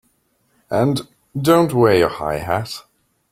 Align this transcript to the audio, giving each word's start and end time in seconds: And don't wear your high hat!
And 0.71 1.07
don't 1.39 1.75
wear 1.75 1.95
your 1.95 2.09
high 2.09 2.39
hat! 2.39 2.85